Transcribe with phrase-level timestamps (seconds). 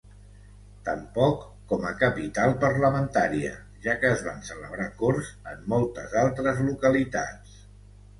[0.85, 1.41] Tampoc
[1.73, 3.51] com a capital parlamentària,
[3.83, 7.61] ja que es van celebrar Corts en moltes altres localitats.